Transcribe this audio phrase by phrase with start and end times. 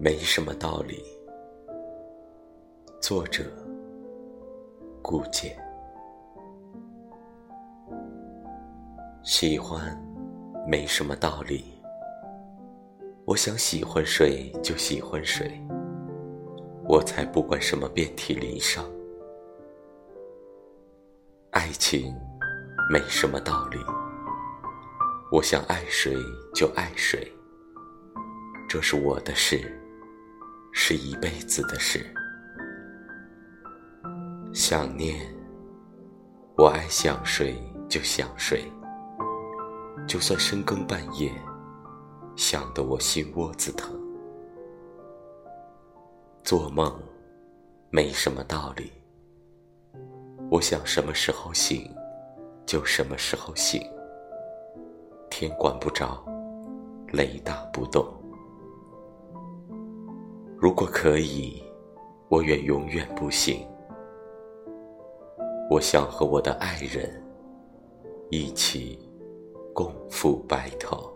[0.00, 1.02] 没什么道理。
[3.00, 3.42] 作者：
[5.02, 5.58] 顾简。
[9.24, 10.00] 喜欢
[10.68, 11.64] 没什么道理。
[13.24, 15.60] 我想喜欢谁就喜欢谁，
[16.84, 18.88] 我才不管什么遍体鳞伤。
[21.50, 22.14] 爱情
[22.88, 23.78] 没什么道理。
[25.32, 26.14] 我想爱谁
[26.54, 27.26] 就爱谁，
[28.68, 29.74] 这是我的事。
[30.80, 32.06] 是一辈子的事。
[34.54, 35.18] 想念，
[36.56, 38.62] 我爱想谁就想谁，
[40.06, 41.32] 就算深更半夜，
[42.36, 43.92] 想得我心窝子疼。
[46.44, 46.96] 做梦，
[47.90, 48.92] 没什么道理。
[50.48, 51.92] 我想什么时候醒，
[52.64, 53.82] 就什么时候醒。
[55.28, 56.24] 天管不着，
[57.12, 58.17] 雷打不动。
[60.60, 61.62] 如果可以，
[62.28, 63.64] 我愿永远不醒。
[65.70, 67.22] 我想和我的爱人
[68.28, 68.98] 一起
[69.72, 71.12] 共赴白头。